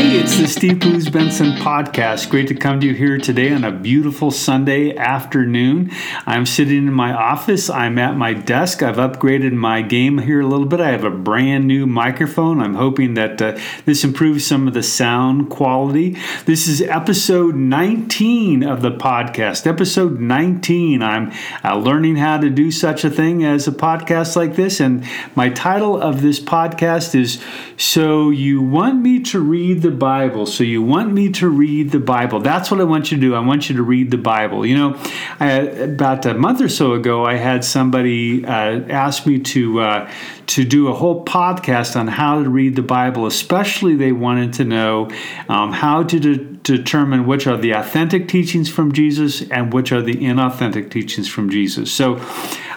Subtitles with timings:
[0.00, 2.30] Hey, it's the Steve Blues Benson podcast.
[2.30, 5.90] Great to come to you here today on a beautiful Sunday afternoon.
[6.24, 7.68] I'm sitting in my office.
[7.68, 8.82] I'm at my desk.
[8.82, 10.80] I've upgraded my game here a little bit.
[10.80, 12.62] I have a brand new microphone.
[12.62, 16.16] I'm hoping that uh, this improves some of the sound quality.
[16.46, 19.66] This is episode 19 of the podcast.
[19.66, 21.02] Episode 19.
[21.02, 21.30] I'm
[21.62, 24.80] uh, learning how to do such a thing as a podcast like this.
[24.80, 27.38] And my title of this podcast is
[27.76, 30.46] So You Want Me to Read the the Bible.
[30.46, 32.40] So you want me to read the Bible.
[32.40, 33.34] That's what I want you to do.
[33.34, 34.64] I want you to read the Bible.
[34.64, 35.02] You know,
[35.38, 40.10] I, about a month or so ago, I had somebody uh, ask me to uh,
[40.50, 43.26] to do a whole podcast on how to read the Bible.
[43.26, 45.08] Especially, they wanted to know
[45.48, 50.02] um, how to de- determine which are the authentic teachings from Jesus and which are
[50.02, 51.92] the inauthentic teachings from Jesus.
[51.92, 52.20] So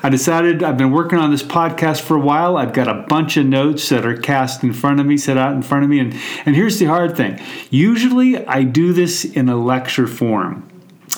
[0.03, 2.57] I decided I've been working on this podcast for a while.
[2.57, 5.53] I've got a bunch of notes that are cast in front of me, set out
[5.53, 5.99] in front of me.
[5.99, 6.13] And,
[6.45, 10.69] and here's the hard thing usually I do this in a lecture form.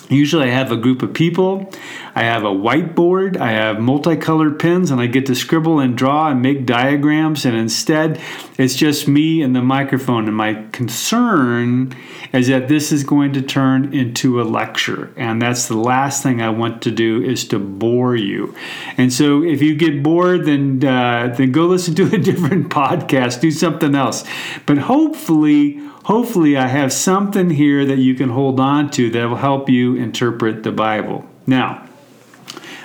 [0.10, 1.72] Usually, I have a group of people,
[2.14, 6.30] I have a whiteboard, I have multicolored pens, and I get to scribble and draw
[6.30, 7.46] and make diagrams.
[7.46, 8.22] And instead,
[8.58, 10.28] it's just me and the microphone.
[10.28, 11.96] And my concern
[12.34, 15.12] is that this is going to turn into a lecture.
[15.16, 18.56] And that's the last thing I want to do is to bore you.
[18.98, 23.42] And so, if you get bored, then, uh, then go listen to a different podcast,
[23.42, 24.24] do something else.
[24.66, 29.36] But hopefully, hopefully I have something here that you can hold on to that will
[29.36, 31.26] help you interpret the Bible.
[31.48, 31.88] Now,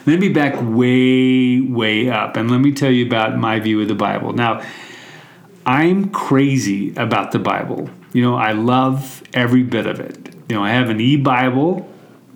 [0.06, 3.88] let me back way, way up and let me tell you about my view of
[3.88, 4.32] the Bible.
[4.32, 4.62] Now,
[5.66, 7.90] I'm crazy about the Bible.
[8.14, 10.34] You know, I love every bit of it.
[10.48, 11.86] You know, I have an e Bible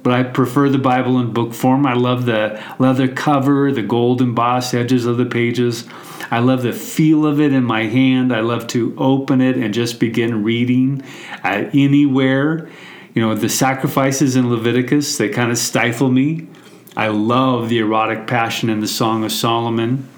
[0.04, 1.86] but I prefer the Bible in book form.
[1.86, 5.88] I love the leather cover, the gold embossed edges of the pages.
[6.34, 8.34] I love the feel of it in my hand.
[8.34, 11.00] I love to open it and just begin reading
[11.44, 12.68] uh, anywhere.
[13.14, 16.48] You know, the sacrifices in Leviticus, they kind of stifle me.
[16.96, 20.08] I love the erotic passion in the Song of Solomon.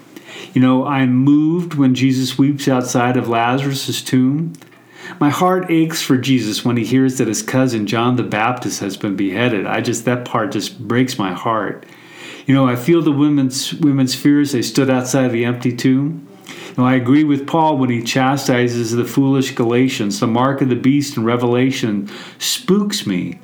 [0.55, 4.53] You know, I'm moved when Jesus weeps outside of Lazarus' tomb.
[5.19, 8.97] My heart aches for Jesus when he hears that his cousin John the Baptist has
[8.97, 9.67] been beheaded.
[9.67, 11.85] I just that part just breaks my heart.
[12.47, 14.53] You know, I feel the women's women's fears.
[14.53, 16.27] They stood outside the empty tomb.
[16.77, 20.19] Know, I agree with Paul when he chastises the foolish Galatians.
[20.19, 23.39] The mark of the beast in Revelation spooks me.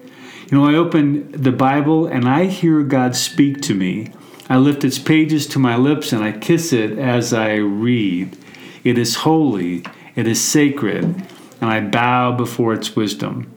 [0.49, 4.11] You know, I open the Bible and I hear God speak to me.
[4.49, 8.37] I lift its pages to my lips and I kiss it as I read.
[8.83, 9.83] It is holy,
[10.15, 13.51] it is sacred, and I bow before its wisdom.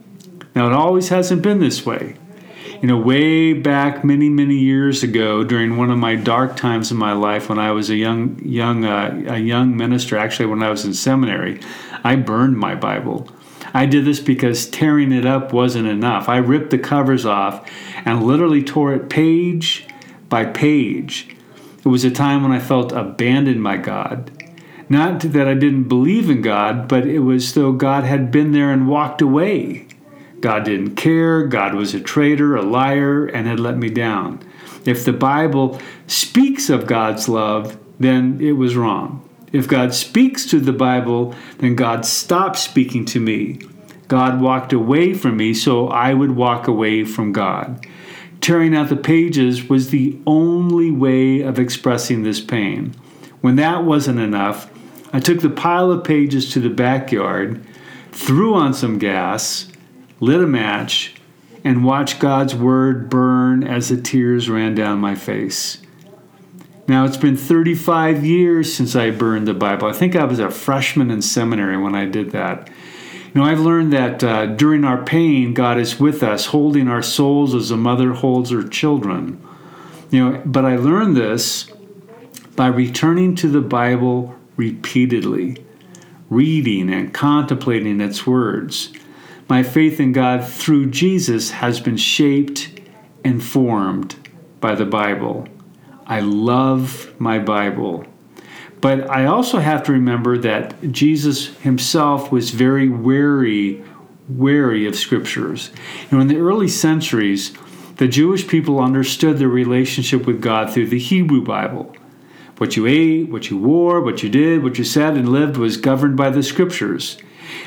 [0.55, 2.17] Now, it always hasn't been this way.
[2.83, 6.99] You know, way back many, many years ago, during one of my dark times in
[6.99, 10.69] my life, when I was a young, young, uh, a young minister, actually when I
[10.69, 11.61] was in seminary,
[12.05, 13.29] I burned my Bible.
[13.73, 16.29] I did this because tearing it up wasn't enough.
[16.29, 17.69] I ripped the covers off
[18.05, 19.87] and literally tore it page
[20.29, 21.35] by page.
[21.85, 24.31] It was a time when I felt abandoned by God.
[24.89, 28.71] Not that I didn't believe in God, but it was though God had been there
[28.71, 29.86] and walked away.
[30.41, 34.41] God didn't care, God was a traitor, a liar, and had let me down.
[34.85, 39.29] If the Bible speaks of God's love, then it was wrong.
[39.53, 43.61] If God speaks to the Bible, then God stopped speaking to me.
[44.09, 47.87] God walked away from me, so I would walk away from God.
[48.41, 52.95] Tearing out the pages was the only way of expressing this pain.
[53.41, 54.71] When that wasn't enough,
[55.13, 57.65] I took the pile of pages to the backyard,
[58.13, 59.69] threw on some gas,
[60.21, 61.15] lit a match,
[61.65, 65.79] and watched God's word burn as the tears ran down my face.
[66.89, 69.89] Now, it's been 35 years since I burned the Bible.
[69.89, 72.69] I think I was a freshman in seminary when I did that.
[73.35, 77.03] You know, I've learned that uh, during our pain, God is with us, holding our
[77.03, 79.45] souls as a mother holds her children.
[80.11, 81.67] You know, but I learned this
[82.55, 85.65] by returning to the Bible repeatedly,
[86.31, 88.93] reading and contemplating its words.
[89.49, 92.81] My faith in God through Jesus has been shaped
[93.25, 94.17] and formed
[94.61, 95.47] by the Bible.
[96.07, 98.05] I love my Bible.
[98.81, 103.83] But I also have to remember that Jesus himself was very wary,
[104.29, 105.71] wary of scriptures.
[106.11, 107.57] You know, in the early centuries,
[107.97, 111.95] the Jewish people understood their relationship with God through the Hebrew Bible.
[112.59, 115.77] What you ate, what you wore, what you did, what you said and lived was
[115.77, 117.19] governed by the scriptures.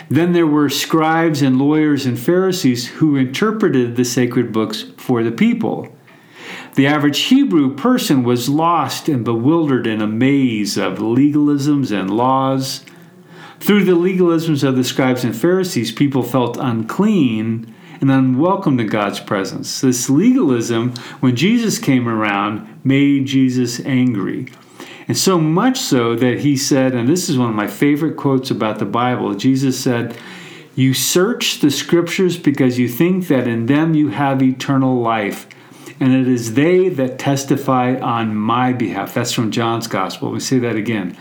[0.09, 5.31] Then there were scribes and lawyers and Pharisees who interpreted the sacred books for the
[5.31, 5.87] people.
[6.73, 12.83] The average Hebrew person was lost and bewildered in a maze of legalisms and laws.
[13.59, 19.19] Through the legalisms of the scribes and Pharisees, people felt unclean and unwelcome to God's
[19.19, 19.81] presence.
[19.81, 24.47] This legalism, when Jesus came around, made Jesus angry.
[25.09, 28.51] And so much so that he said, and this is one of my favorite quotes
[28.51, 30.15] about the Bible Jesus said,
[30.75, 35.47] You search the scriptures because you think that in them you have eternal life,
[35.99, 39.15] and it is they that testify on my behalf.
[39.15, 40.29] That's from John's Gospel.
[40.29, 41.17] We say that again.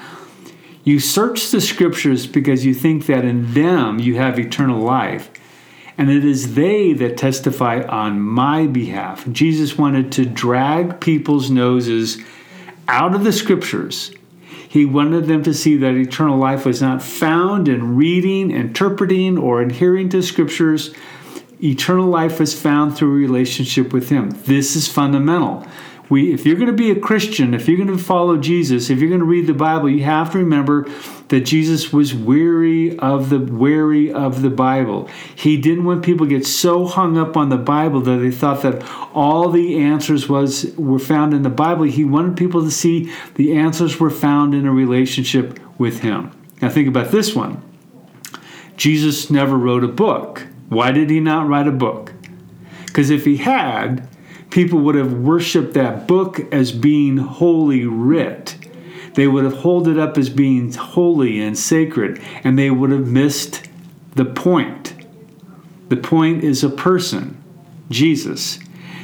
[0.85, 5.31] You search the scriptures because you think that in them you have eternal life,
[5.97, 9.27] and it is they that testify on my behalf.
[9.33, 12.19] Jesus wanted to drag people's noses
[12.89, 14.11] out of the scriptures.
[14.69, 19.63] He wanted them to see that eternal life was not found in reading, interpreting, or
[19.63, 20.93] adhering to scriptures.
[21.63, 24.31] Eternal life was found through a relationship with Him.
[24.45, 25.67] This is fundamental
[26.09, 29.01] we if you're going to be a Christian, if you're going to follow Jesus, if
[29.01, 30.89] you're going to read the Bible, you have to remember
[31.29, 35.09] that Jesus was weary of the weary of the Bible.
[35.35, 38.63] He didn't want people to get so hung up on the Bible that they thought
[38.63, 38.83] that
[39.15, 41.85] all the answers was were found in the Bible.
[41.85, 46.33] He wanted people to see the answers were found in a relationship with him.
[46.61, 47.63] Now think about this one.
[48.77, 50.47] Jesus never wrote a book.
[50.69, 52.13] Why did he not write a book?
[52.87, 54.09] Because if he had,
[54.51, 58.57] people would have worshiped that book as being holy writ.
[59.15, 63.07] They would have held it up as being holy and sacred, and they would have
[63.07, 63.69] missed
[64.15, 64.95] the point.
[65.89, 67.43] The point is a person,
[67.91, 68.59] Jesus.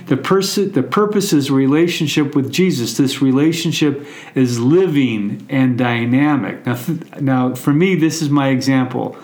[0.06, 2.96] The, person, the purpose is relationship with Jesus.
[2.96, 6.66] This relationship is living and dynamic.
[6.66, 6.78] Now,
[7.20, 9.16] now, for me, this is my example.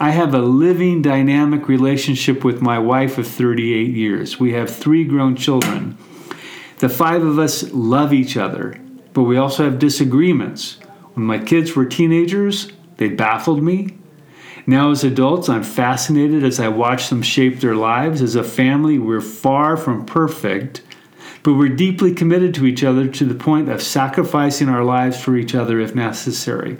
[0.00, 4.38] I have a living, dynamic relationship with my wife of 38 years.
[4.38, 5.98] We have three grown children.
[6.78, 8.80] The five of us love each other,
[9.12, 10.78] but we also have disagreements.
[11.14, 13.98] When my kids were teenagers, they baffled me.
[14.68, 18.22] Now, as adults, I'm fascinated as I watch them shape their lives.
[18.22, 20.80] As a family, we're far from perfect,
[21.42, 25.36] but we're deeply committed to each other to the point of sacrificing our lives for
[25.36, 26.78] each other if necessary.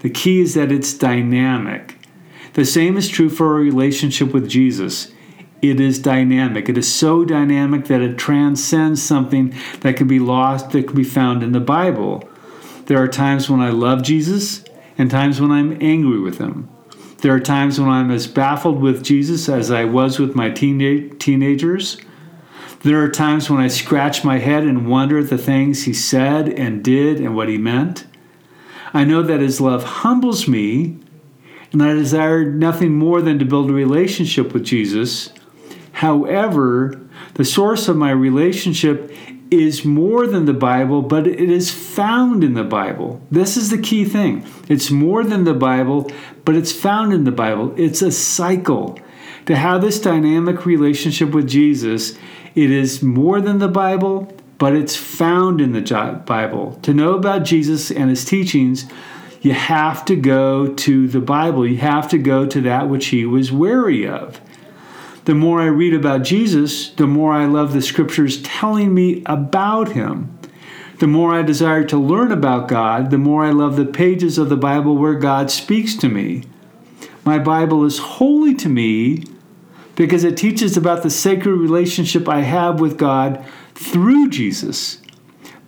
[0.00, 1.96] The key is that it's dynamic.
[2.60, 5.10] The same is true for our relationship with Jesus.
[5.62, 6.68] It is dynamic.
[6.68, 11.02] It is so dynamic that it transcends something that can be lost, that can be
[11.02, 12.28] found in the Bible.
[12.84, 14.62] There are times when I love Jesus
[14.98, 16.68] and times when I'm angry with him.
[17.22, 21.18] There are times when I'm as baffled with Jesus as I was with my teenage,
[21.18, 21.96] teenagers.
[22.82, 26.46] There are times when I scratch my head and wonder at the things he said
[26.50, 28.04] and did and what he meant.
[28.92, 30.98] I know that his love humbles me
[31.72, 35.32] and I desire nothing more than to build a relationship with Jesus.
[35.92, 37.00] However,
[37.34, 39.12] the source of my relationship
[39.50, 43.20] is more than the Bible, but it is found in the Bible.
[43.30, 44.46] This is the key thing.
[44.68, 46.10] It's more than the Bible,
[46.44, 47.74] but it's found in the Bible.
[47.76, 48.98] It's a cycle.
[49.46, 52.16] To have this dynamic relationship with Jesus,
[52.54, 56.78] it is more than the Bible, but it's found in the Bible.
[56.82, 58.86] To know about Jesus and his teachings,
[59.40, 61.66] you have to go to the Bible.
[61.66, 64.40] You have to go to that which he was wary of.
[65.24, 69.92] The more I read about Jesus, the more I love the scriptures telling me about
[69.92, 70.38] him.
[70.98, 74.50] The more I desire to learn about God, the more I love the pages of
[74.50, 76.44] the Bible where God speaks to me.
[77.24, 79.24] My Bible is holy to me
[79.94, 85.00] because it teaches about the sacred relationship I have with God through Jesus.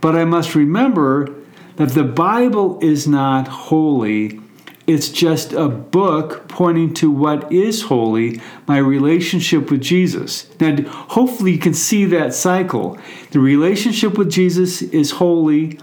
[0.02, 1.35] But I must remember
[1.82, 4.38] that the Bible is not holy.
[4.86, 10.48] It's just a book pointing to what is holy, my relationship with Jesus.
[10.60, 12.98] Now, hopefully, you can see that cycle.
[13.32, 15.80] The relationship with Jesus is holy,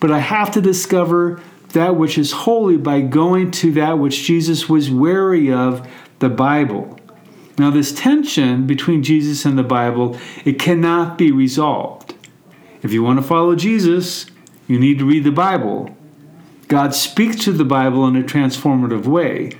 [0.00, 1.40] but I have to discover
[1.72, 5.88] that which is holy by going to that which Jesus was wary of,
[6.18, 7.00] the Bible.
[7.56, 12.14] Now, this tension between Jesus and the Bible, it cannot be resolved.
[12.82, 14.26] If you want to follow Jesus,
[14.68, 15.96] you need to read the Bible.
[16.68, 19.52] God speaks to the Bible in a transformative way.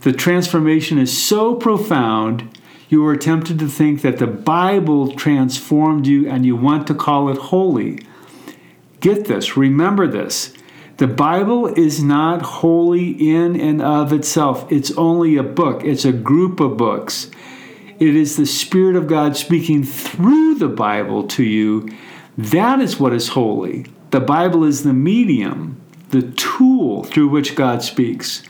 [0.00, 2.56] The transformation is so profound,
[2.88, 7.28] you are tempted to think that the Bible transformed you and you want to call
[7.28, 8.06] it holy.
[9.00, 10.54] Get this, remember this.
[10.98, 14.70] The Bible is not holy in and of itself.
[14.70, 17.30] It's only a book, it's a group of books.
[17.98, 21.88] It is the Spirit of God speaking through the Bible to you.
[22.36, 23.86] That is what is holy.
[24.10, 28.42] The Bible is the medium, the tool through which God speaks.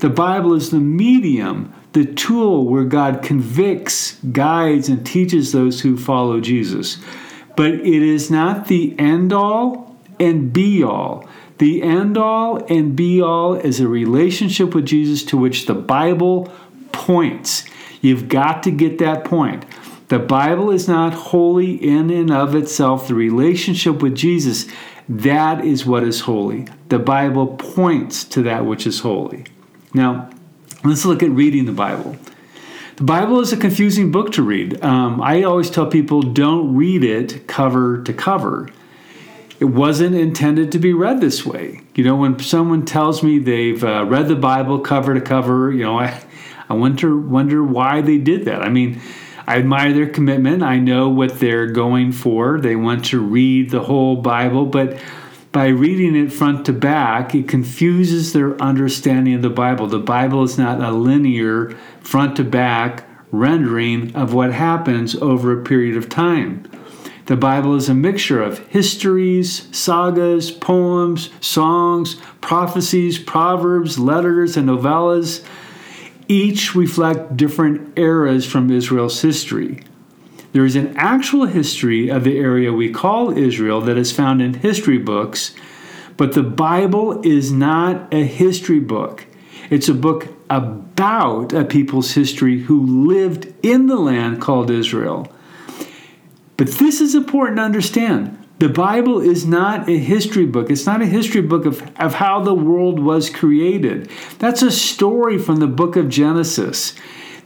[0.00, 5.96] The Bible is the medium, the tool where God convicts, guides, and teaches those who
[5.96, 6.98] follow Jesus.
[7.56, 11.28] But it is not the end all and be all.
[11.58, 16.52] The end all and be all is a relationship with Jesus to which the Bible
[16.92, 17.64] points.
[18.00, 19.64] You've got to get that point.
[20.08, 23.08] The Bible is not holy in and of itself.
[23.08, 24.66] The relationship with Jesus,
[25.08, 26.68] that is what is holy.
[26.88, 29.46] The Bible points to that which is holy.
[29.94, 30.30] Now,
[30.84, 32.16] let's look at reading the Bible.
[32.96, 34.82] The Bible is a confusing book to read.
[34.84, 38.68] Um, I always tell people don't read it cover to cover.
[39.60, 41.80] It wasn't intended to be read this way.
[41.94, 45.84] You know, when someone tells me they've uh, read the Bible cover to cover, you
[45.84, 46.22] know, I,
[46.68, 48.62] I wonder wonder why they did that.
[48.62, 49.00] I mean,
[49.48, 50.62] I admire their commitment.
[50.62, 52.60] I know what they're going for.
[52.60, 55.00] They want to read the whole Bible, but
[55.52, 59.86] by reading it front to back, it confuses their understanding of the Bible.
[59.86, 65.64] The Bible is not a linear front to back rendering of what happens over a
[65.64, 66.70] period of time.
[67.24, 75.42] The Bible is a mixture of histories, sagas, poems, songs, prophecies, proverbs, letters, and novellas.
[76.28, 79.82] Each reflect different eras from Israel's history.
[80.52, 84.54] There is an actual history of the area we call Israel that is found in
[84.54, 85.54] history books,
[86.16, 89.26] but the Bible is not a history book.
[89.70, 95.32] It's a book about a people's history who lived in the land called Israel.
[96.56, 98.37] But this is important to understand.
[98.58, 100.68] The Bible is not a history book.
[100.68, 104.10] It's not a history book of, of how the world was created.
[104.40, 106.94] That's a story from the book of Genesis.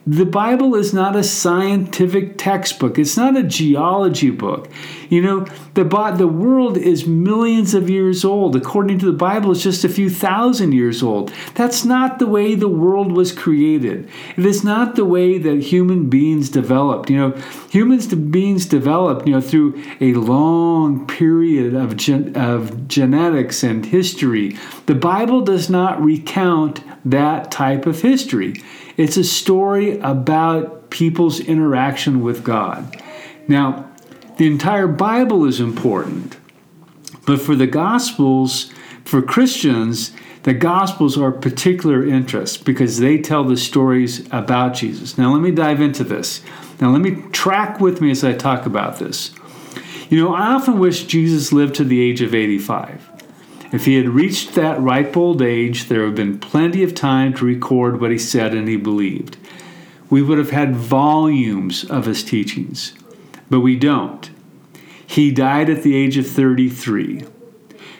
[0.04, 2.98] The Bible is not a scientific textbook.
[2.98, 4.68] It's not a geology book.
[5.08, 8.56] You know, the, the world is millions of years old.
[8.56, 11.32] According to the Bible, it's just a few thousand years old.
[11.54, 14.08] That's not the way the world was created.
[14.36, 17.08] It is not the way that human beings developed.
[17.08, 17.30] You know,
[17.70, 24.56] humans beings developed, you know, through a long period of, gen- of genetics and history.
[24.86, 28.54] The Bible does not recount that type of history.
[28.96, 33.02] It's a story about people's interaction with God.
[33.48, 33.90] Now,
[34.36, 36.36] the entire Bible is important,
[37.26, 38.72] but for the Gospels,
[39.04, 45.16] for Christians, the Gospels are of particular interest because they tell the stories about Jesus.
[45.16, 46.42] Now, let me dive into this.
[46.80, 49.32] Now, let me track with me as I talk about this.
[50.10, 53.11] You know, I often wish Jesus lived to the age of 85.
[53.72, 57.32] If he had reached that ripe old age, there would have been plenty of time
[57.34, 59.38] to record what he said and he believed.
[60.10, 62.92] We would have had volumes of his teachings,
[63.48, 64.30] but we don't.
[65.06, 67.24] He died at the age of 33.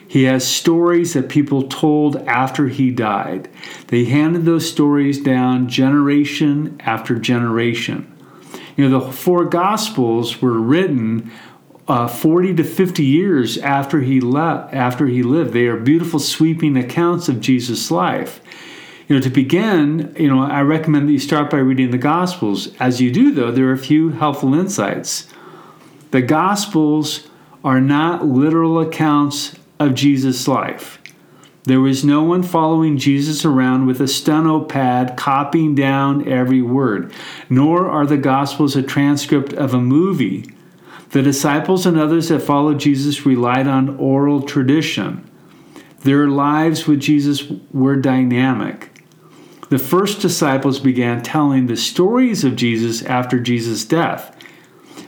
[0.07, 3.49] He has stories that people told after he died.
[3.87, 8.15] They handed those stories down generation after generation.
[8.77, 11.31] You know, the four Gospels were written
[11.87, 16.77] uh, 40 to 50 years after he left after he lived they are beautiful sweeping
[16.77, 18.39] accounts of jesus life.
[19.07, 22.69] You know to begin you know i recommend that you start by reading the gospels.
[22.79, 25.27] As you do though there are a few helpful insights.
[26.11, 27.27] The gospels
[27.63, 30.99] are not literal accounts of jesus life.
[31.65, 37.13] There was no one following Jesus around with a steno pad copying down every word,
[37.49, 40.45] nor are the Gospels a transcript of a movie
[41.13, 45.29] the disciples and others that followed Jesus relied on oral tradition.
[45.99, 48.89] Their lives with Jesus were dynamic.
[49.69, 54.35] The first disciples began telling the stories of Jesus after Jesus' death,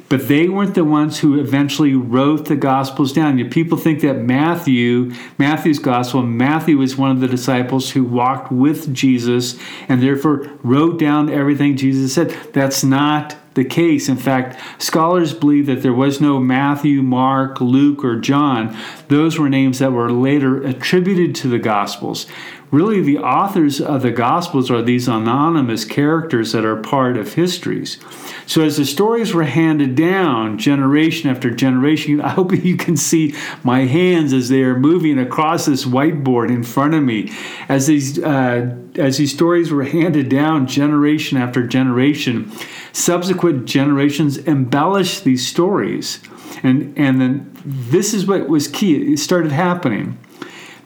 [0.07, 3.39] but they weren't the ones who eventually wrote the Gospels down.
[3.39, 8.51] You people think that Matthew, Matthew's Gospel, Matthew was one of the disciples who walked
[8.51, 9.57] with Jesus
[9.89, 12.29] and therefore wrote down everything Jesus said.
[12.53, 14.07] That's not the case.
[14.07, 18.77] In fact, scholars believe that there was no Matthew, Mark, Luke, or John.
[19.07, 22.27] Those were names that were later attributed to the Gospels.
[22.71, 27.99] Really, the authors of the Gospels are these anonymous characters that are part of histories.
[28.47, 33.35] So, as the stories were handed down generation after generation, I hope you can see
[33.63, 37.31] my hands as they are moving across this whiteboard in front of me.
[37.69, 42.51] As these, uh, as these stories were handed down generation after generation,
[42.93, 46.19] subsequent generations embellished these stories.
[46.63, 49.13] And, and then this is what was key.
[49.13, 50.17] It started happening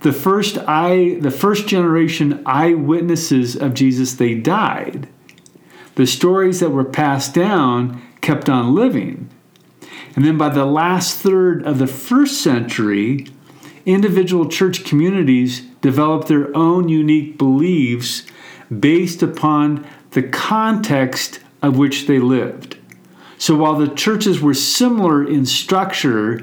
[0.01, 5.07] the first eye the first generation eyewitnesses of Jesus they died.
[5.95, 9.29] The stories that were passed down kept on living.
[10.15, 13.27] And then by the last third of the first century
[13.85, 18.23] individual church communities developed their own unique beliefs
[18.77, 22.77] based upon the context of which they lived.
[23.37, 26.41] So while the churches were similar in structure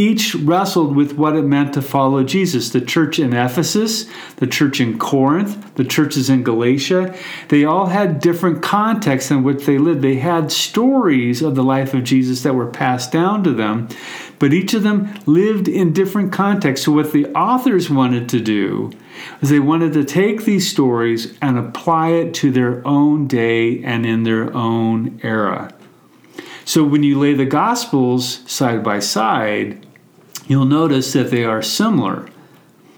[0.00, 2.70] each wrestled with what it meant to follow Jesus.
[2.70, 7.14] The church in Ephesus, the church in Corinth, the churches in Galatia,
[7.48, 10.00] they all had different contexts in which they lived.
[10.00, 13.88] They had stories of the life of Jesus that were passed down to them,
[14.38, 16.86] but each of them lived in different contexts.
[16.86, 18.90] So, what the authors wanted to do
[19.42, 24.06] is they wanted to take these stories and apply it to their own day and
[24.06, 25.74] in their own era.
[26.64, 29.84] So when you lay the Gospels side by side,
[30.50, 32.26] you'll notice that they are similar,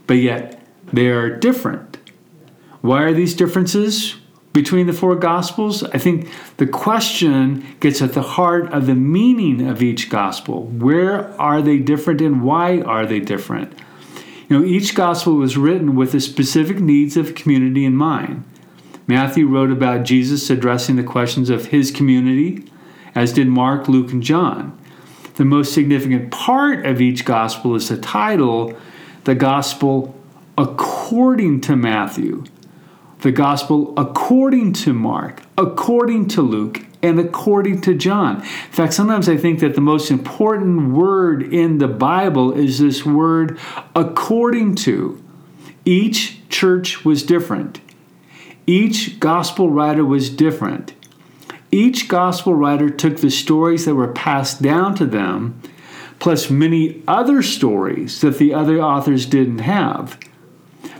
[0.06, 0.58] but yet
[0.90, 1.98] they are different.
[2.80, 4.16] Why are these differences
[4.54, 5.84] between the four Gospels?
[5.84, 10.64] I think the question gets at the heart of the meaning of each Gospel.
[10.64, 13.78] Where are they different and why are they different?
[14.48, 18.44] You know, each Gospel was written with the specific needs of community in mind.
[19.06, 22.64] Matthew wrote about Jesus addressing the questions of his community
[23.14, 24.78] as did Mark, Luke, and John.
[25.34, 28.76] The most significant part of each gospel is the title,
[29.24, 30.14] the gospel
[30.58, 32.44] according to Matthew,
[33.20, 38.36] the gospel according to Mark, according to Luke, and according to John.
[38.36, 43.04] In fact, sometimes I think that the most important word in the Bible is this
[43.04, 43.58] word
[43.94, 45.22] according to.
[45.84, 47.80] Each church was different.
[48.66, 50.94] Each gospel writer was different.
[51.74, 55.60] Each gospel writer took the stories that were passed down to them,
[56.18, 60.18] plus many other stories that the other authors didn't have.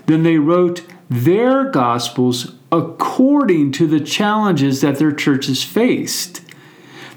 [0.07, 6.41] Then they wrote their gospels according to the challenges that their churches faced.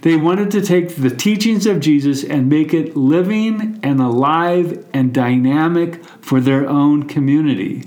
[0.01, 5.13] They wanted to take the teachings of Jesus and make it living and alive and
[5.13, 7.85] dynamic for their own community.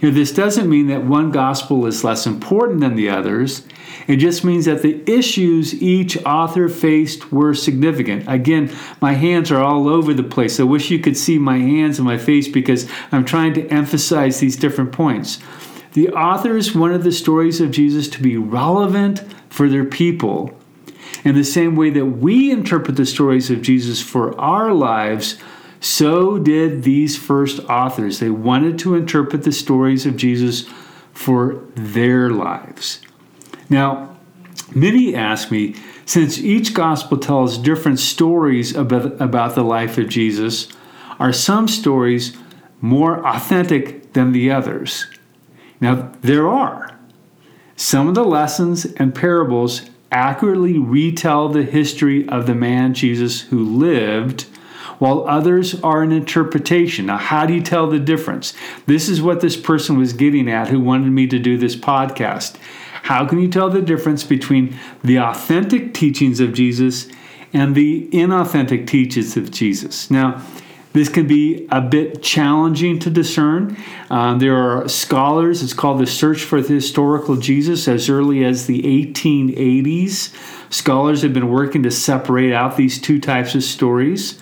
[0.00, 3.66] You know, this doesn't mean that one gospel is less important than the others.
[4.06, 8.24] It just means that the issues each author faced were significant.
[8.26, 10.58] Again, my hands are all over the place.
[10.58, 14.40] I wish you could see my hands and my face because I'm trying to emphasize
[14.40, 15.38] these different points.
[15.92, 20.54] The authors wanted the stories of Jesus to be relevant for their people.
[21.24, 25.38] In the same way that we interpret the stories of Jesus for our lives,
[25.80, 28.18] so did these first authors.
[28.18, 30.68] They wanted to interpret the stories of Jesus
[31.12, 33.00] for their lives.
[33.68, 34.16] Now,
[34.74, 40.68] many ask me, since each gospel tells different stories about, about the life of Jesus,
[41.18, 42.36] are some stories
[42.80, 45.06] more authentic than the others?
[45.80, 46.98] Now, there are.
[47.76, 53.62] Some of the lessons and parables accurately retell the history of the man Jesus who
[53.62, 54.46] lived,
[54.98, 57.06] while others are an interpretation.
[57.06, 58.54] Now, how do you tell the difference?
[58.86, 62.56] This is what this person was getting at who wanted me to do this podcast.
[63.02, 67.08] How can you tell the difference between the authentic teachings of Jesus
[67.52, 70.10] and the inauthentic teachings of Jesus?
[70.10, 70.42] Now,
[70.92, 73.76] this can be a bit challenging to discern.
[74.10, 78.66] Um, there are scholars, it's called the Search for the Historical Jesus, as early as
[78.66, 80.34] the 1880s.
[80.72, 84.40] Scholars have been working to separate out these two types of stories.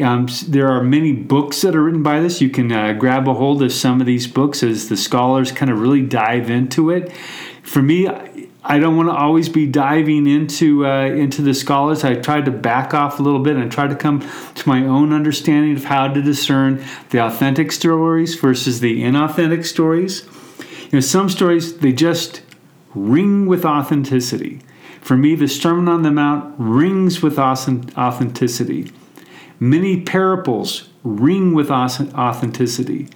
[0.00, 2.40] Um, there are many books that are written by this.
[2.40, 5.70] You can uh, grab a hold of some of these books as the scholars kind
[5.70, 7.12] of really dive into it
[7.62, 8.08] for me,
[8.64, 12.04] I don't want to always be diving into uh, into the scholars.
[12.04, 14.20] I tried to back off a little bit and try to come
[14.54, 20.24] to my own understanding of how to discern the authentic stories versus the inauthentic stories.
[20.84, 22.42] You know, some stories they just
[22.94, 24.60] ring with authenticity.
[25.00, 28.92] For me, the Sermon on the Mount rings with authenticity.
[29.62, 33.08] Many parables ring with authenticity.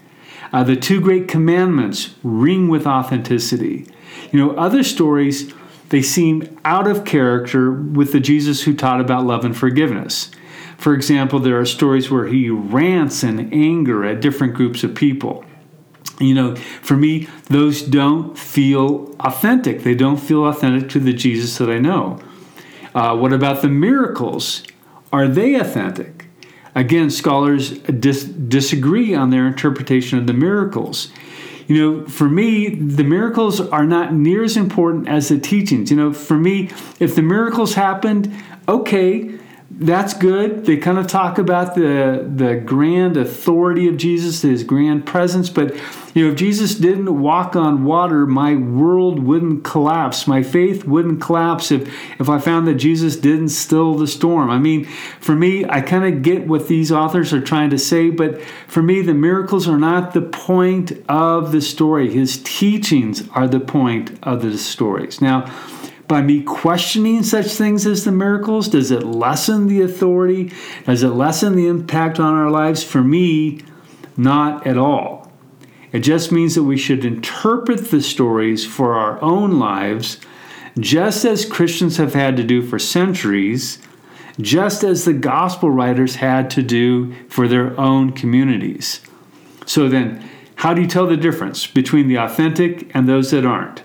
[0.52, 3.84] Uh, the two great commandments ring with authenticity.
[4.30, 5.52] You know, other stories,
[5.88, 10.30] they seem out of character with the Jesus who taught about love and forgiveness.
[10.78, 15.44] For example, there are stories where he rants in anger at different groups of people.
[16.20, 19.82] You know, for me, those don't feel authentic.
[19.82, 22.20] They don't feel authentic to the Jesus that I know.
[22.94, 24.62] Uh, what about the miracles?
[25.12, 26.15] Are they authentic?
[26.76, 31.10] Again, scholars dis- disagree on their interpretation of the miracles
[31.66, 35.90] you know, for me, the miracles are not near as important as the teachings.
[35.90, 38.32] You know, for me, if the miracles happened,
[38.68, 39.36] okay,
[39.78, 40.64] that's good.
[40.64, 45.50] They kind of talk about the the grand authority of Jesus, his grand presence.
[45.50, 45.74] But
[46.14, 50.26] you know, if Jesus didn't walk on water, my world wouldn't collapse.
[50.26, 54.48] My faith wouldn't collapse if if I found that Jesus didn't still the storm.
[54.48, 54.86] I mean,
[55.20, 58.82] for me, I kind of get what these authors are trying to say, but for
[58.82, 62.10] me, the miracles are not the point of the story.
[62.10, 65.20] His teachings are the point of the stories.
[65.20, 65.52] Now
[66.08, 68.68] by me questioning such things as the miracles?
[68.68, 70.52] Does it lessen the authority?
[70.84, 72.82] Does it lessen the impact on our lives?
[72.82, 73.60] For me,
[74.16, 75.30] not at all.
[75.92, 80.18] It just means that we should interpret the stories for our own lives,
[80.78, 83.78] just as Christians have had to do for centuries,
[84.40, 89.00] just as the gospel writers had to do for their own communities.
[89.64, 93.82] So then, how do you tell the difference between the authentic and those that aren't?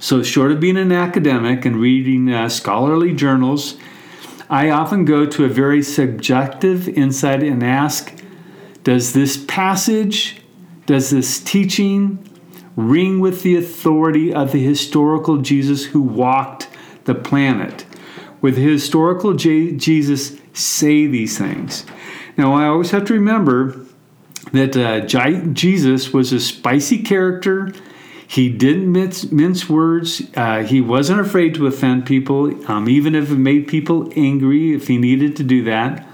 [0.00, 3.76] So, short of being an academic and reading uh, scholarly journals,
[4.48, 8.14] I often go to a very subjective insight and ask
[8.84, 10.40] Does this passage,
[10.86, 12.24] does this teaching
[12.76, 16.68] ring with the authority of the historical Jesus who walked
[17.04, 17.84] the planet?
[18.40, 21.84] Would the historical J- Jesus say these things?
[22.36, 23.84] Now, I always have to remember
[24.52, 25.00] that uh,
[25.52, 27.72] Jesus was a spicy character
[28.28, 30.22] he didn't mince, mince words.
[30.36, 34.86] Uh, he wasn't afraid to offend people, um, even if it made people angry, if
[34.86, 36.06] he needed to do that.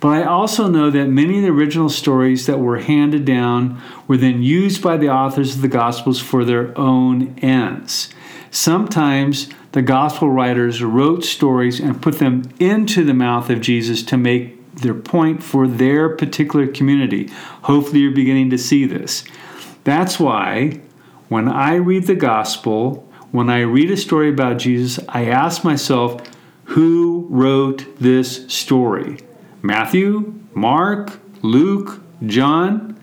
[0.00, 4.16] But I also know that many of the original stories that were handed down were
[4.16, 8.08] then used by the authors of the Gospels for their own ends.
[8.50, 14.16] Sometimes the Gospel writers wrote stories and put them into the mouth of Jesus to
[14.16, 17.28] make their point for their particular community.
[17.62, 19.22] Hopefully, you're beginning to see this.
[19.84, 20.80] That's why
[21.28, 26.22] when I read the gospel, when I read a story about Jesus, I ask myself,
[26.64, 29.18] who wrote this story?
[29.62, 33.00] Matthew, Mark, Luke, John?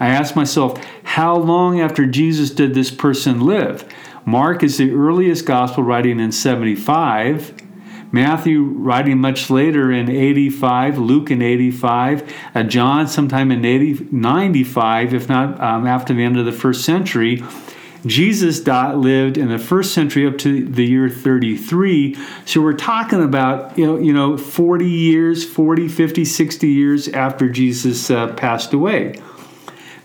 [0.00, 3.84] I ask myself, how long after Jesus did this person live?
[4.24, 7.54] Mark is the earliest gospel writing in 75.
[8.10, 15.14] Matthew writing much later in 85, Luke in 85, uh, John sometime in 80, 95,
[15.14, 17.42] if not um, after the end of the first century.
[18.06, 22.16] Jesus dot lived in the first century up to the year 33.
[22.46, 27.48] So we're talking about, you know, you know 40 years, 40, 50, 60 years after
[27.48, 29.20] Jesus uh, passed away.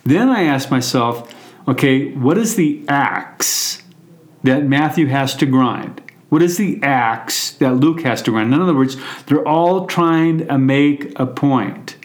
[0.04, 1.34] Then I ask myself,
[1.68, 3.84] okay, what is the axe
[4.44, 6.03] that Matthew has to grind?
[6.34, 8.52] What is the axe that Luke has to run?
[8.52, 11.96] In other words, they're all trying to make a point.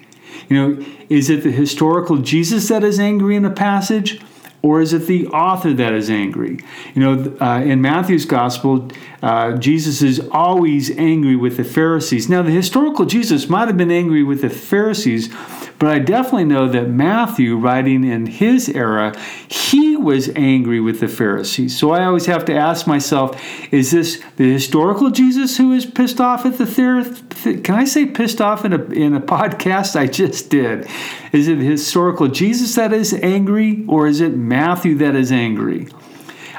[0.50, 4.20] You know, is it the historical Jesus that is angry in a passage?
[4.60, 6.58] Or is it the author that is angry?
[6.94, 8.90] You know, uh, in Matthew's gospel,
[9.22, 12.28] uh, Jesus is always angry with the Pharisees.
[12.28, 15.32] Now, the historical Jesus might have been angry with the Pharisees,
[15.78, 19.16] but I definitely know that Matthew, writing in his era,
[19.48, 21.78] he was angry with the Pharisees.
[21.78, 23.40] So I always have to ask myself
[23.72, 27.22] is this the historical Jesus who is pissed off at the Pharisees?
[27.42, 29.94] Can I say pissed off in a, in a podcast?
[29.94, 30.88] I just did.
[31.32, 35.88] Is it historical Jesus that is angry, or is it Matthew that is angry?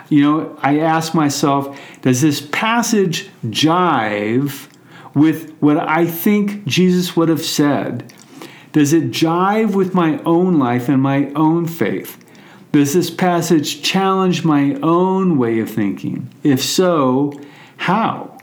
[0.08, 4.68] You know, I ask myself, does this passage jive
[5.14, 8.12] with what I think Jesus would have said?
[8.72, 12.24] Does it jive with my own life and my own faith?
[12.72, 16.30] Does this passage challenge my own way of thinking?
[16.44, 17.40] If so,
[17.78, 18.40] how?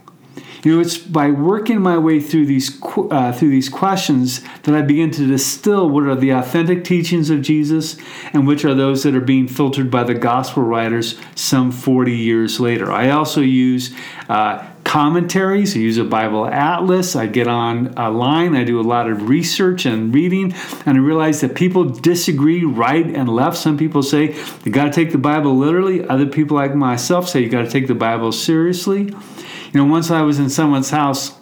[0.65, 4.83] You know, it's by working my way through these uh, through these questions that I
[4.83, 7.97] begin to distill what are the authentic teachings of Jesus
[8.33, 12.59] and which are those that are being filtered by the gospel writers some 40 years
[12.59, 12.91] later.
[12.91, 13.95] I also use
[14.29, 15.75] uh, commentaries.
[15.75, 17.17] I use a Bible atlas.
[17.17, 18.55] I get on a line.
[18.55, 20.55] I do a lot of research and reading,
[20.87, 23.57] and I realize that people disagree right and left.
[23.57, 26.07] Some people say you got to take the Bible literally.
[26.07, 29.03] Other people, like myself, say you got to take the Bible seriously.
[29.03, 31.33] You know, once I was in someone's house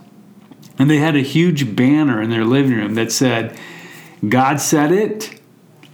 [0.78, 3.59] and they had a huge banner in their living room that said,
[4.26, 5.38] God said it,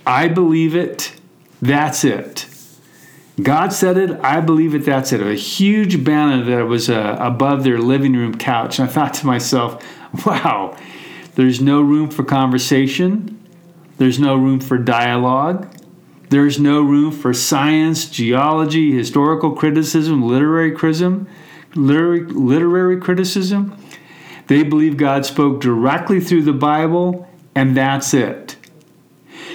[0.06, 1.14] I believe it,
[1.60, 2.46] that's it.
[3.42, 5.20] God said it, I believe it, that's it.
[5.20, 8.78] A huge banner that was uh, above their living room couch.
[8.78, 9.84] And I thought to myself,
[10.26, 10.76] wow,
[11.34, 13.38] there's no room for conversation,
[13.98, 15.76] there's no room for dialogue.
[16.30, 21.26] There's no room for science, geology, historical criticism, literary criticism
[21.74, 23.76] literary, literary criticism.
[24.46, 28.56] They believe God spoke directly through the Bible, and that's it.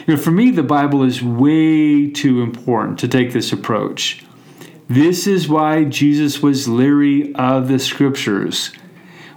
[0.08, 4.24] You know, for me, the Bible is way too important to take this approach.
[4.88, 8.72] This is why Jesus was leery of the scriptures.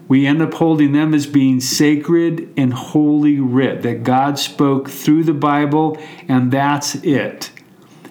[0.08, 5.24] We end up holding them as being sacred and holy writ, that God spoke through
[5.24, 5.96] the Bible,
[6.28, 7.50] and that's it.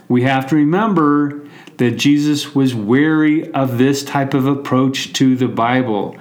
[0.07, 5.47] We have to remember that Jesus was wary of this type of approach to the
[5.47, 6.17] Bible.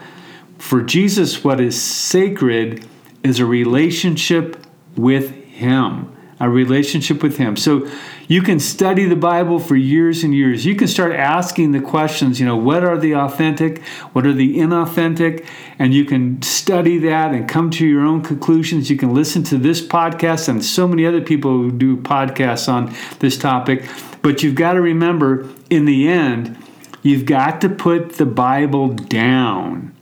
[0.59, 2.87] For Jesus, what is sacred
[3.23, 4.63] is a relationship
[4.97, 6.13] with Him.
[6.39, 7.57] A relationship with Him.
[7.57, 7.89] So
[8.29, 10.67] you can study the Bible for years and years.
[10.67, 13.83] You can start asking the questions, you know, what are the authentic?
[14.13, 15.47] What are the inauthentic?
[15.79, 18.91] And you can study that and come to your own conclusions.
[18.91, 22.95] You can listen to this podcast and so many other people who do podcasts on
[23.21, 23.89] this topic.
[24.23, 26.59] But you've got to remember, in the end,
[27.03, 29.95] you've got to put the Bible down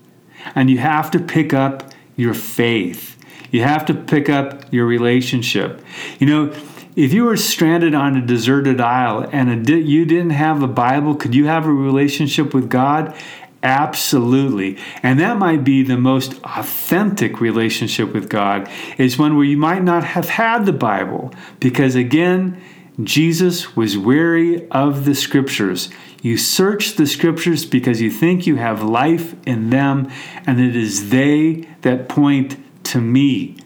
[0.54, 3.13] and you have to pick up your faith.
[3.54, 5.80] You have to pick up your relationship.
[6.18, 6.52] You know,
[6.96, 11.14] if you were stranded on a deserted isle and a, you didn't have a Bible,
[11.14, 13.16] could you have a relationship with God?
[13.62, 14.76] Absolutely.
[15.04, 19.84] And that might be the most authentic relationship with God is one where you might
[19.84, 22.60] not have had the Bible because again,
[23.04, 25.90] Jesus was wary of the scriptures.
[26.22, 30.10] You search the scriptures because you think you have life in them,
[30.46, 33.56] and it is they that point to me.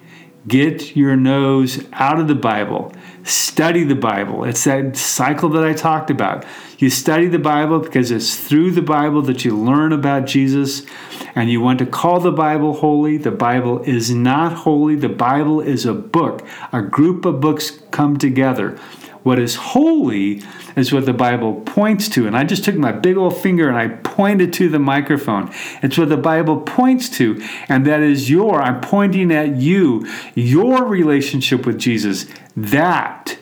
[0.46, 2.92] Get your nose out of the Bible.
[3.24, 4.44] Study the Bible.
[4.44, 6.46] It's that cycle that I talked about.
[6.78, 10.86] You study the Bible because it's through the Bible that you learn about Jesus,
[11.34, 13.18] and you want to call the Bible holy.
[13.18, 14.94] The Bible is not holy.
[14.94, 16.46] The Bible is a book.
[16.72, 18.78] A group of books come together.
[19.22, 20.42] What is holy
[20.76, 22.26] is what the Bible points to.
[22.26, 25.52] And I just took my big old finger and I pointed to the microphone.
[25.82, 27.42] It's what the Bible points to.
[27.68, 32.26] And that is your, I'm pointing at you, your relationship with Jesus.
[32.56, 33.38] That,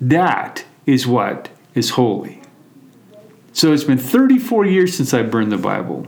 [0.00, 2.42] that is what is holy.
[3.52, 6.06] So it's been 34 years since I burned the Bible.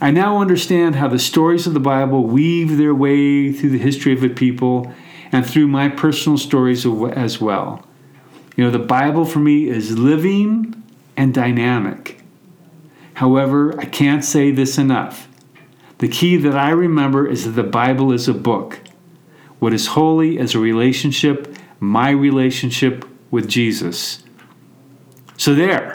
[0.00, 4.12] I now understand how the stories of the Bible weave their way through the history
[4.12, 4.92] of the people
[5.32, 7.84] and through my personal stories as well.
[8.56, 10.82] You know, the Bible for me is living
[11.16, 12.20] and dynamic.
[13.14, 15.28] However, I can't say this enough.
[15.98, 18.80] The key that I remember is that the Bible is a book.
[19.58, 24.22] What is holy is a relationship, my relationship with Jesus.
[25.36, 25.93] So, there.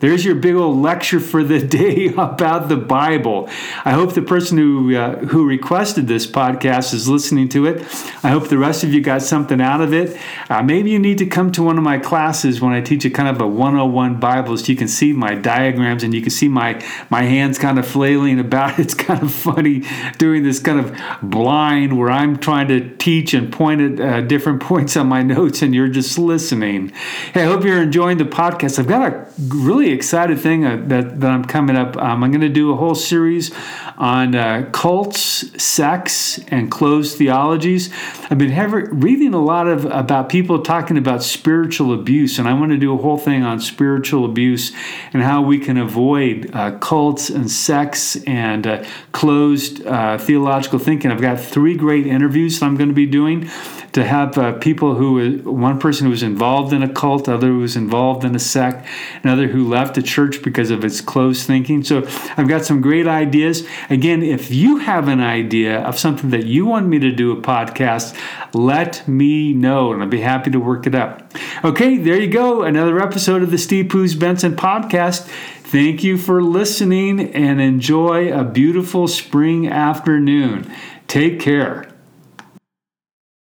[0.00, 3.48] There's your big old lecture for the day about the Bible.
[3.84, 7.82] I hope the person who uh, who requested this podcast is listening to it.
[8.22, 10.16] I hope the rest of you got something out of it.
[10.48, 13.10] Uh, maybe you need to come to one of my classes when I teach a
[13.10, 16.48] kind of a 101 Bible so you can see my diagrams and you can see
[16.48, 18.78] my my hands kind of flailing about.
[18.88, 19.82] It's kind of funny
[20.18, 24.62] doing this kind of blind where I'm trying to teach and point at uh, different
[24.70, 26.90] points on my notes and you're just listening.
[27.34, 28.78] Hey, I hope you're enjoying the podcast.
[28.78, 31.96] I've got a really excited thing uh, that, that I'm coming up.
[31.96, 33.52] Um, I'm going to do a whole series
[33.96, 37.92] on uh, cults, sects, and closed theologies.
[38.30, 38.54] I've been
[39.00, 42.94] reading a lot of about people talking about spiritual abuse, and I want to do
[42.94, 44.72] a whole thing on spiritual abuse
[45.12, 51.10] and how we can avoid uh, cults and sects and uh, closed uh, theological thinking.
[51.10, 53.50] I've got three great interviews that I'm going to be doing
[53.92, 57.60] to have uh, people who one person who was involved in a cult, other who
[57.60, 58.86] was involved in a sect,
[59.22, 61.82] another who left the church because of its closed thinking.
[61.82, 63.66] So I've got some great ideas.
[63.90, 67.40] Again, if you have an idea of something that you want me to do a
[67.40, 68.16] podcast,
[68.54, 71.32] let me know and I'll be happy to work it up.
[71.64, 72.62] Okay, there you go.
[72.62, 75.26] Another episode of the Steve Poos Benson podcast.
[75.68, 80.70] Thank you for listening and enjoy a beautiful spring afternoon.
[81.06, 81.86] Take care.